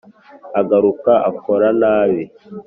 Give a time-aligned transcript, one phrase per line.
[0.59, 2.23] agakura akora nabi